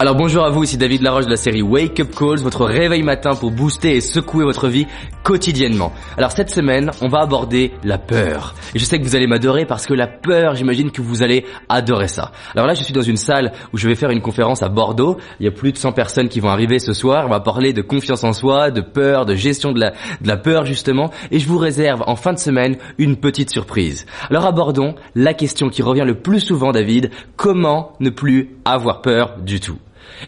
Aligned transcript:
Alors 0.00 0.14
bonjour 0.14 0.44
à 0.44 0.50
vous, 0.50 0.62
ici 0.62 0.78
David 0.78 1.02
Laroche 1.02 1.24
de 1.24 1.30
la 1.30 1.36
série 1.36 1.60
Wake 1.60 1.98
Up 1.98 2.14
Calls, 2.16 2.38
votre 2.38 2.64
réveil 2.64 3.02
matin 3.02 3.34
pour 3.34 3.50
booster 3.50 3.96
et 3.96 4.00
secouer 4.00 4.44
votre 4.44 4.68
vie 4.68 4.86
quotidiennement. 5.24 5.92
Alors 6.16 6.30
cette 6.30 6.50
semaine, 6.50 6.92
on 7.00 7.08
va 7.08 7.22
aborder 7.22 7.72
la 7.82 7.98
peur. 7.98 8.54
Et 8.76 8.78
je 8.78 8.84
sais 8.84 9.00
que 9.00 9.02
vous 9.02 9.16
allez 9.16 9.26
m'adorer 9.26 9.66
parce 9.66 9.86
que 9.86 9.94
la 9.94 10.06
peur, 10.06 10.54
j'imagine 10.54 10.92
que 10.92 11.02
vous 11.02 11.24
allez 11.24 11.44
adorer 11.68 12.06
ça. 12.06 12.30
Alors 12.54 12.68
là, 12.68 12.74
je 12.74 12.84
suis 12.84 12.92
dans 12.92 13.02
une 13.02 13.16
salle 13.16 13.50
où 13.72 13.76
je 13.76 13.88
vais 13.88 13.96
faire 13.96 14.10
une 14.10 14.20
conférence 14.20 14.62
à 14.62 14.68
Bordeaux. 14.68 15.16
Il 15.40 15.46
y 15.46 15.48
a 15.48 15.50
plus 15.52 15.72
de 15.72 15.78
100 15.78 15.90
personnes 15.90 16.28
qui 16.28 16.38
vont 16.38 16.48
arriver 16.48 16.78
ce 16.78 16.92
soir. 16.92 17.24
On 17.26 17.30
va 17.30 17.40
parler 17.40 17.72
de 17.72 17.82
confiance 17.82 18.22
en 18.22 18.32
soi, 18.32 18.70
de 18.70 18.82
peur, 18.82 19.26
de 19.26 19.34
gestion 19.34 19.72
de 19.72 19.80
la, 19.80 19.90
de 20.20 20.28
la 20.28 20.36
peur 20.36 20.64
justement. 20.64 21.10
Et 21.32 21.40
je 21.40 21.48
vous 21.48 21.58
réserve 21.58 22.04
en 22.06 22.14
fin 22.14 22.32
de 22.32 22.38
semaine 22.38 22.76
une 22.98 23.16
petite 23.16 23.50
surprise. 23.50 24.06
Alors 24.30 24.46
abordons 24.46 24.94
la 25.16 25.34
question 25.34 25.70
qui 25.70 25.82
revient 25.82 26.04
le 26.06 26.20
plus 26.20 26.38
souvent, 26.38 26.70
David. 26.70 27.10
Comment 27.34 27.94
ne 27.98 28.10
plus 28.10 28.50
avoir 28.64 29.02
peur 29.02 29.38
du 29.40 29.58
tout? 29.58 29.78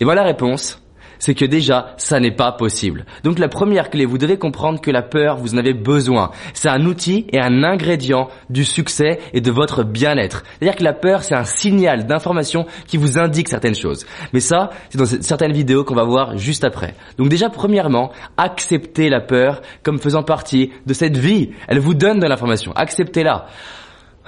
Et 0.00 0.04
voilà 0.04 0.22
la 0.22 0.28
réponse, 0.28 0.82
c'est 1.18 1.34
que 1.34 1.44
déjà, 1.44 1.94
ça 1.96 2.20
n'est 2.20 2.34
pas 2.34 2.52
possible. 2.52 3.04
Donc 3.24 3.38
la 3.38 3.48
première 3.48 3.90
clé, 3.90 4.04
vous 4.04 4.18
devez 4.18 4.38
comprendre 4.38 4.80
que 4.80 4.90
la 4.90 5.02
peur, 5.02 5.36
vous 5.36 5.54
en 5.54 5.58
avez 5.58 5.74
besoin. 5.74 6.30
C'est 6.54 6.68
un 6.68 6.84
outil 6.86 7.26
et 7.32 7.40
un 7.40 7.62
ingrédient 7.64 8.28
du 8.50 8.64
succès 8.64 9.18
et 9.32 9.40
de 9.40 9.50
votre 9.50 9.82
bien-être. 9.82 10.44
C'est-à-dire 10.58 10.76
que 10.76 10.84
la 10.84 10.92
peur, 10.92 11.22
c'est 11.22 11.34
un 11.34 11.44
signal 11.44 12.06
d'information 12.06 12.66
qui 12.86 12.96
vous 12.96 13.18
indique 13.18 13.48
certaines 13.48 13.74
choses. 13.74 14.06
Mais 14.32 14.40
ça, 14.40 14.70
c'est 14.90 14.98
dans 14.98 15.06
certaines 15.06 15.52
vidéos 15.52 15.84
qu'on 15.84 15.94
va 15.94 16.04
voir 16.04 16.36
juste 16.36 16.64
après. 16.64 16.94
Donc 17.16 17.28
déjà, 17.28 17.50
premièrement, 17.50 18.12
acceptez 18.36 19.08
la 19.08 19.20
peur 19.20 19.60
comme 19.82 19.98
faisant 19.98 20.22
partie 20.22 20.70
de 20.86 20.94
cette 20.94 21.16
vie. 21.16 21.50
Elle 21.66 21.80
vous 21.80 21.94
donne 21.94 22.20
de 22.20 22.26
l'information. 22.26 22.72
Acceptez-la. 22.74 23.46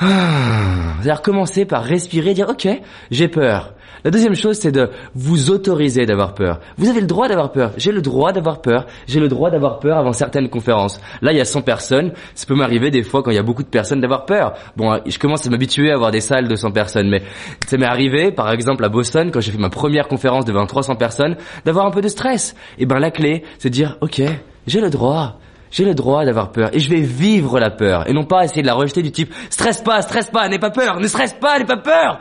Ah. 0.00 0.94
C'est-à-dire 1.00 1.22
commencer 1.22 1.64
par 1.64 1.84
respirer, 1.84 2.34
dire 2.34 2.48
ok, 2.48 2.68
j'ai 3.10 3.28
peur. 3.28 3.74
La 4.02 4.10
deuxième 4.10 4.34
chose, 4.34 4.58
c'est 4.58 4.72
de 4.72 4.88
vous 5.14 5.50
autoriser 5.50 6.06
d'avoir 6.06 6.32
peur. 6.32 6.60
Vous 6.78 6.88
avez 6.88 7.02
le 7.02 7.06
droit 7.06 7.28
d'avoir 7.28 7.52
peur. 7.52 7.72
J'ai 7.76 7.92
le 7.92 8.00
droit 8.00 8.32
d'avoir 8.32 8.62
peur. 8.62 8.86
J'ai 9.06 9.20
le 9.20 9.28
droit 9.28 9.50
d'avoir 9.50 9.78
peur 9.78 9.98
avant 9.98 10.12
certaines 10.12 10.48
conférences. 10.48 11.00
Là, 11.20 11.32
il 11.32 11.38
y 11.38 11.40
a 11.40 11.44
100 11.44 11.62
personnes. 11.62 12.12
Ça 12.34 12.46
peut 12.46 12.54
m'arriver 12.54 12.90
des 12.90 13.02
fois 13.02 13.22
quand 13.22 13.30
il 13.30 13.36
y 13.36 13.38
a 13.38 13.42
beaucoup 13.42 13.62
de 13.62 13.68
personnes 13.68 14.00
d'avoir 14.00 14.24
peur. 14.24 14.54
Bon, 14.76 14.98
je 15.04 15.18
commence 15.18 15.46
à 15.46 15.50
m'habituer 15.50 15.90
à 15.90 15.94
avoir 15.94 16.12
des 16.12 16.22
salles 16.22 16.48
de 16.48 16.56
100 16.56 16.70
personnes, 16.70 17.10
mais 17.10 17.22
ça 17.66 17.76
m'est 17.76 17.86
arrivé, 17.86 18.32
par 18.32 18.50
exemple, 18.50 18.84
à 18.84 18.88
Boston, 18.88 19.30
quand 19.30 19.40
j'ai 19.40 19.52
fait 19.52 19.58
ma 19.58 19.68
première 19.68 20.08
conférence 20.08 20.46
devant 20.46 20.64
300 20.64 20.96
personnes, 20.96 21.36
d'avoir 21.66 21.84
un 21.84 21.90
peu 21.90 22.00
de 22.00 22.08
stress. 22.08 22.54
Et 22.78 22.86
ben, 22.86 23.00
la 23.00 23.10
clé, 23.10 23.44
c'est 23.58 23.68
de 23.68 23.74
dire, 23.74 23.98
ok, 24.00 24.22
j'ai 24.66 24.80
le 24.80 24.88
droit. 24.88 25.38
J'ai 25.70 25.84
le 25.84 25.94
droit 25.94 26.24
d'avoir 26.24 26.50
peur 26.50 26.70
et 26.72 26.80
je 26.80 26.90
vais 26.90 27.00
vivre 27.00 27.60
la 27.60 27.70
peur 27.70 28.08
et 28.08 28.12
non 28.12 28.24
pas 28.24 28.44
essayer 28.44 28.62
de 28.62 28.66
la 28.66 28.74
rejeter 28.74 29.02
du 29.02 29.12
type 29.12 29.32
stresse 29.50 29.80
pas, 29.80 30.02
stresse 30.02 30.30
pas, 30.30 30.48
n'aie 30.48 30.58
pas 30.58 30.70
peur, 30.70 30.98
ne 30.98 31.06
stresse 31.06 31.32
pas, 31.34 31.58
n'aie 31.58 31.64
pas 31.64 31.76
peur. 31.76 32.20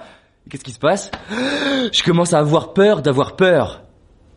Qu'est-ce 0.49 0.63
qui 0.63 0.71
se 0.71 0.79
passe? 0.79 1.11
Je 1.91 2.03
commence 2.03 2.33
à 2.33 2.39
avoir 2.39 2.73
peur 2.73 3.01
d'avoir 3.01 3.35
peur. 3.35 3.83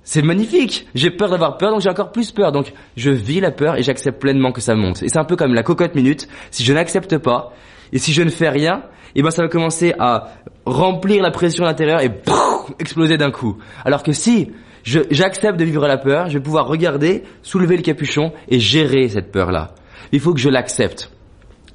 C'est 0.04 0.22
magnifique. 0.22 0.88
J'ai 0.94 1.10
peur 1.10 1.30
d'avoir 1.30 1.58
peur, 1.58 1.70
donc 1.70 1.80
j'ai 1.80 1.88
encore 1.88 2.12
plus 2.12 2.32
peur. 2.32 2.52
Donc 2.52 2.72
je 2.96 3.10
vis 3.10 3.40
la 3.40 3.50
peur 3.50 3.76
et 3.76 3.82
j'accepte 3.82 4.20
pleinement 4.20 4.52
que 4.52 4.60
ça 4.60 4.74
monte. 4.74 5.02
Et 5.02 5.08
c'est 5.08 5.18
un 5.18 5.24
peu 5.24 5.36
comme 5.36 5.54
la 5.54 5.62
cocotte 5.62 5.94
minute. 5.94 6.28
Si 6.50 6.64
je 6.64 6.72
n'accepte 6.72 7.18
pas 7.18 7.52
et 7.92 7.98
si 7.98 8.12
je 8.12 8.22
ne 8.22 8.30
fais 8.30 8.48
rien, 8.48 8.82
eh 9.14 9.22
ben 9.22 9.30
ça 9.30 9.42
va 9.42 9.48
commencer 9.48 9.94
à 9.98 10.28
remplir 10.66 11.22
la 11.22 11.30
pression 11.30 11.64
à 11.64 11.68
l'intérieur 11.68 12.00
et 12.02 12.10
exploser 12.78 13.16
d'un 13.16 13.30
coup. 13.30 13.58
Alors 13.84 14.02
que 14.02 14.12
si 14.12 14.50
j'accepte 14.84 15.58
de 15.58 15.64
vivre 15.64 15.86
la 15.86 15.98
peur, 15.98 16.28
je 16.28 16.34
vais 16.34 16.42
pouvoir 16.42 16.66
regarder, 16.66 17.24
soulever 17.42 17.76
le 17.76 17.82
capuchon 17.82 18.32
et 18.48 18.58
gérer 18.58 19.08
cette 19.08 19.32
peur-là. 19.32 19.74
Il 20.12 20.20
faut 20.20 20.34
que 20.34 20.40
je 20.40 20.48
l'accepte. 20.48 21.10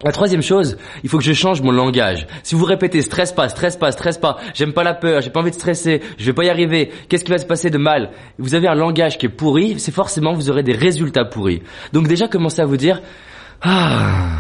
La 0.04 0.12
troisième 0.12 0.44
chose, 0.44 0.78
il 1.04 1.10
faut 1.10 1.18
que 1.18 1.24
je 1.24 1.34
change 1.34 1.64
mon 1.64 1.72
langage. 1.72 2.28
Si 2.44 2.54
vous 2.54 2.66
répétez 2.66 3.02
stresse 3.02 3.32
pas, 3.32 3.50
stresse 3.50 3.78
pas, 3.78 3.92
stresse 3.92 4.20
pas, 4.20 4.38
j'aime 4.54 4.72
pas 4.72 4.84
la 4.84 4.94
peur, 4.94 5.22
j'ai 5.22 5.32
pas 5.32 5.40
envie 5.40 5.50
de 5.50 5.56
stresser, 5.56 6.02
je 6.20 6.26
vais 6.26 6.34
pas 6.34 6.44
y 6.44 6.50
arriver, 6.50 6.92
qu'est-ce 7.10 7.24
qui 7.24 7.32
va 7.32 7.40
se 7.40 7.48
passer 7.48 7.72
de 7.72 7.80
mal? 7.80 8.12
Vous 8.38 8.54
avez 8.54 8.68
un 8.68 8.76
langage 8.76 9.18
qui 9.18 9.26
est 9.26 9.30
pourri, 9.30 9.80
c'est 9.80 9.92
forcément 9.92 10.34
vous 10.34 10.52
aurez 10.52 10.62
des 10.62 10.74
résultats 10.74 11.26
pourris. 11.26 11.64
Donc 11.94 12.08
déjà 12.08 12.28
commencez 12.28 12.62
à 12.62 12.66
vous 12.66 12.78
dire 12.78 13.02
ah, 13.64 14.38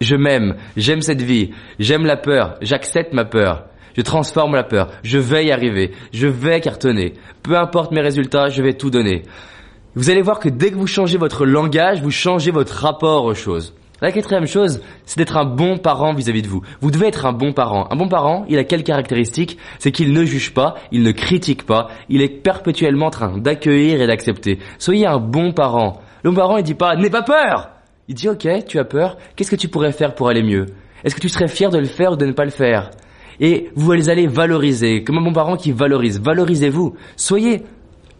je 0.00 0.16
m'aime, 0.16 0.56
j'aime 0.78 1.02
cette 1.02 1.20
vie, 1.20 1.50
j'aime 1.78 2.06
la 2.06 2.16
peur, 2.16 2.56
j'accepte 2.62 3.12
ma 3.12 3.26
peur. 3.26 3.64
Je 3.96 4.02
transforme 4.02 4.54
la 4.54 4.64
peur, 4.64 4.88
je 5.02 5.18
vais 5.18 5.46
y 5.46 5.52
arriver, 5.52 5.92
je 6.12 6.26
vais 6.26 6.60
cartonner. 6.60 7.14
Peu 7.42 7.56
importe 7.56 7.92
mes 7.92 8.02
résultats, 8.02 8.48
je 8.48 8.62
vais 8.62 8.74
tout 8.74 8.90
donner. 8.90 9.22
Vous 9.94 10.10
allez 10.10 10.20
voir 10.20 10.38
que 10.38 10.50
dès 10.50 10.70
que 10.70 10.76
vous 10.76 10.86
changez 10.86 11.16
votre 11.16 11.46
langage, 11.46 12.02
vous 12.02 12.10
changez 12.10 12.50
votre 12.50 12.74
rapport 12.74 13.24
aux 13.24 13.34
choses. 13.34 13.74
La 14.02 14.12
quatrième 14.12 14.46
chose, 14.46 14.82
c'est 15.06 15.16
d'être 15.16 15.38
un 15.38 15.46
bon 15.46 15.78
parent 15.78 16.12
vis-à-vis 16.12 16.42
de 16.42 16.48
vous. 16.48 16.60
Vous 16.82 16.90
devez 16.90 17.06
être 17.06 17.24
un 17.24 17.32
bon 17.32 17.54
parent. 17.54 17.88
Un 17.90 17.96
bon 17.96 18.08
parent, 18.08 18.44
il 18.50 18.58
a 18.58 18.64
quelle 18.64 18.84
caractéristique? 18.84 19.56
C'est 19.78 19.92
qu'il 19.92 20.12
ne 20.12 20.22
juge 20.26 20.52
pas, 20.52 20.74
il 20.92 21.02
ne 21.02 21.12
critique 21.12 21.64
pas, 21.64 21.88
il 22.10 22.20
est 22.20 22.28
perpétuellement 22.28 23.06
en 23.06 23.10
train 23.10 23.38
d'accueillir 23.38 24.02
et 24.02 24.06
d'accepter. 24.06 24.58
Soyez 24.78 25.06
un 25.06 25.18
bon 25.18 25.52
parent. 25.52 26.02
Le 26.22 26.30
bon 26.30 26.36
parent, 26.36 26.58
il 26.58 26.64
dit 26.64 26.74
pas 26.74 26.94
«n'aie 26.96 27.08
pas 27.08 27.22
peur!» 27.22 27.70
Il 28.08 28.14
dit 28.14 28.28
«ok, 28.28 28.46
tu 28.68 28.78
as 28.78 28.84
peur, 28.84 29.16
qu'est-ce 29.34 29.50
que 29.50 29.56
tu 29.56 29.68
pourrais 29.68 29.92
faire 29.92 30.14
pour 30.14 30.28
aller 30.28 30.42
mieux? 30.42 30.66
Est-ce 31.02 31.14
que 31.14 31.20
tu 31.20 31.30
serais 31.30 31.48
fier 31.48 31.70
de 31.70 31.78
le 31.78 31.86
faire 31.86 32.12
ou 32.12 32.16
de 32.16 32.26
ne 32.26 32.32
pas 32.32 32.44
le 32.44 32.50
faire?» 32.50 32.90
Et 33.40 33.70
vous 33.74 34.08
allez 34.08 34.26
valoriser, 34.26 35.04
comme 35.04 35.18
un 35.18 35.22
bon 35.22 35.32
parent 35.32 35.56
qui 35.56 35.72
valorise. 35.72 36.20
Valorisez-vous. 36.20 36.94
Soyez 37.16 37.62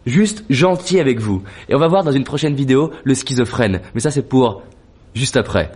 juste 0.05 0.43
gentil 0.49 0.99
avec 0.99 1.19
vous. 1.19 1.43
Et 1.69 1.75
on 1.75 1.79
va 1.79 1.87
voir 1.87 2.03
dans 2.03 2.11
une 2.11 2.23
prochaine 2.23 2.55
vidéo 2.55 2.91
le 3.03 3.13
schizophrène. 3.13 3.81
Mais 3.93 4.01
ça, 4.01 4.11
c'est 4.11 4.27
pour 4.27 4.63
juste 5.13 5.37
après. 5.37 5.71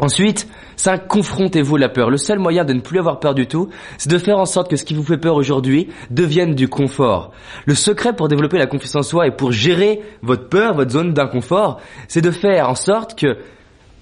Ensuite, 0.00 0.48
ça 0.76 0.98
confrontez-vous 0.98 1.76
la 1.76 1.88
peur. 1.88 2.10
Le 2.10 2.16
seul 2.16 2.38
moyen 2.38 2.64
de 2.64 2.72
ne 2.72 2.80
plus 2.80 2.98
avoir 2.98 3.20
peur 3.20 3.34
du 3.34 3.46
tout, 3.46 3.68
c'est 3.96 4.10
de 4.10 4.18
faire 4.18 4.38
en 4.38 4.44
sorte 4.44 4.68
que 4.68 4.76
ce 4.76 4.84
qui 4.84 4.94
vous 4.94 5.04
fait 5.04 5.18
peur 5.18 5.36
aujourd'hui 5.36 5.88
devienne 6.10 6.54
du 6.54 6.68
confort. 6.68 7.30
Le 7.64 7.74
secret 7.74 8.14
pour 8.14 8.28
développer 8.28 8.58
la 8.58 8.66
confiance 8.66 8.96
en 8.96 9.02
soi 9.02 9.28
et 9.28 9.30
pour 9.30 9.52
gérer 9.52 10.02
votre 10.22 10.48
peur, 10.48 10.74
votre 10.74 10.90
zone 10.90 11.12
d'inconfort, 11.12 11.80
c'est 12.08 12.20
de 12.20 12.32
faire 12.32 12.68
en 12.68 12.74
sorte 12.74 13.16
que 13.16 13.38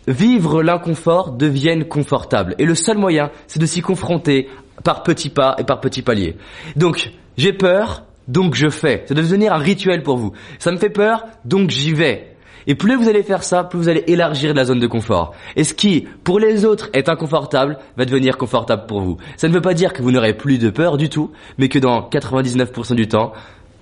vivre 0.08 0.62
l'inconfort 0.62 1.32
devienne 1.32 1.84
confortable. 1.84 2.54
Et 2.58 2.64
le 2.64 2.74
seul 2.74 2.96
moyen, 2.96 3.30
c'est 3.46 3.60
de 3.60 3.66
s'y 3.66 3.82
confronter 3.82 4.48
par 4.84 5.02
petits 5.02 5.30
pas 5.30 5.56
et 5.58 5.64
par 5.64 5.80
petits 5.80 6.02
paliers. 6.02 6.36
Donc, 6.76 7.12
j'ai 7.36 7.52
peur, 7.52 8.04
donc 8.28 8.54
je 8.54 8.68
fais. 8.68 9.04
Ça 9.06 9.14
doit 9.14 9.24
devenir 9.24 9.52
un 9.52 9.58
rituel 9.58 10.02
pour 10.02 10.16
vous. 10.16 10.32
Ça 10.58 10.72
me 10.72 10.78
fait 10.78 10.90
peur, 10.90 11.24
donc 11.44 11.70
j'y 11.70 11.92
vais. 11.92 12.32
Et 12.66 12.74
plus 12.74 12.96
vous 12.96 13.08
allez 13.08 13.22
faire 13.22 13.42
ça, 13.42 13.64
plus 13.64 13.78
vous 13.78 13.88
allez 13.88 14.04
élargir 14.06 14.54
la 14.54 14.64
zone 14.64 14.78
de 14.78 14.86
confort. 14.86 15.34
Et 15.56 15.64
ce 15.64 15.74
qui, 15.74 16.06
pour 16.22 16.38
les 16.38 16.64
autres, 16.64 16.90
est 16.92 17.08
inconfortable, 17.08 17.78
va 17.96 18.04
devenir 18.04 18.38
confortable 18.38 18.86
pour 18.86 19.00
vous. 19.00 19.16
Ça 19.36 19.48
ne 19.48 19.52
veut 19.52 19.60
pas 19.60 19.74
dire 19.74 19.92
que 19.92 20.02
vous 20.02 20.12
n'aurez 20.12 20.34
plus 20.34 20.58
de 20.58 20.70
peur 20.70 20.96
du 20.96 21.08
tout, 21.08 21.32
mais 21.58 21.68
que 21.68 21.78
dans 21.78 22.08
99% 22.08 22.94
du 22.94 23.08
temps, 23.08 23.32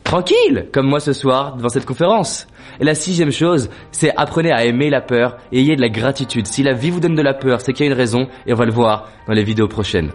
tranquille, 0.04 0.68
comme 0.72 0.88
moi 0.88 1.00
ce 1.00 1.12
soir 1.12 1.56
devant 1.56 1.68
cette 1.68 1.84
conférence. 1.84 2.46
Et 2.80 2.84
la 2.84 2.94
sixième 2.94 3.32
chose, 3.32 3.68
c'est 3.92 4.14
apprenez 4.16 4.50
à 4.50 4.64
aimer 4.64 4.88
la 4.88 5.02
peur 5.02 5.36
et 5.52 5.60
ayez 5.60 5.76
de 5.76 5.82
la 5.82 5.90
gratitude. 5.90 6.46
Si 6.46 6.62
la 6.62 6.72
vie 6.72 6.90
vous 6.90 7.00
donne 7.00 7.14
de 7.14 7.22
la 7.22 7.34
peur, 7.34 7.60
c'est 7.60 7.72
qu'il 7.72 7.84
y 7.84 7.88
a 7.88 7.92
une 7.92 7.98
raison 7.98 8.28
et 8.46 8.52
on 8.52 8.56
va 8.56 8.64
le 8.64 8.72
voir 8.72 9.10
dans 9.26 9.34
les 9.34 9.44
vidéos 9.44 9.68
prochaines. 9.68 10.10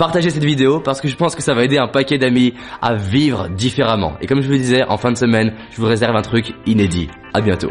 Partagez 0.00 0.30
cette 0.30 0.44
vidéo 0.44 0.80
parce 0.80 0.98
que 0.98 1.08
je 1.08 1.14
pense 1.14 1.36
que 1.36 1.42
ça 1.42 1.52
va 1.52 1.62
aider 1.62 1.76
un 1.76 1.86
paquet 1.86 2.16
d'amis 2.16 2.54
à 2.80 2.94
vivre 2.94 3.50
différemment. 3.50 4.14
Et 4.22 4.26
comme 4.26 4.40
je 4.40 4.48
vous 4.48 4.56
disais, 4.56 4.82
en 4.82 4.96
fin 4.96 5.12
de 5.12 5.18
semaine, 5.18 5.52
je 5.72 5.76
vous 5.78 5.86
réserve 5.86 6.16
un 6.16 6.22
truc 6.22 6.54
inédit. 6.64 7.08
À 7.34 7.42
bientôt. 7.42 7.68